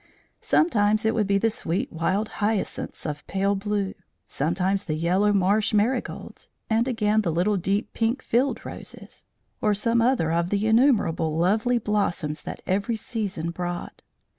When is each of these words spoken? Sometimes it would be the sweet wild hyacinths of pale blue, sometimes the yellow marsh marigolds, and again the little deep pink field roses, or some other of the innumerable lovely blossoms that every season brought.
Sometimes 0.41 1.05
it 1.05 1.13
would 1.13 1.27
be 1.27 1.37
the 1.37 1.51
sweet 1.51 1.93
wild 1.93 2.27
hyacinths 2.41 3.05
of 3.05 3.27
pale 3.27 3.53
blue, 3.53 3.93
sometimes 4.25 4.83
the 4.85 4.95
yellow 4.95 5.31
marsh 5.31 5.75
marigolds, 5.75 6.49
and 6.71 6.87
again 6.87 7.21
the 7.21 7.31
little 7.31 7.55
deep 7.55 7.93
pink 7.93 8.23
field 8.23 8.65
roses, 8.65 9.25
or 9.61 9.75
some 9.75 10.01
other 10.01 10.31
of 10.31 10.49
the 10.49 10.65
innumerable 10.65 11.37
lovely 11.37 11.77
blossoms 11.77 12.41
that 12.41 12.63
every 12.65 12.95
season 12.95 13.51
brought. 13.51 14.01